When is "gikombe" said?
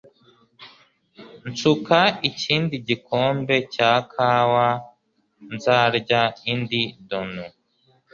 2.87-3.55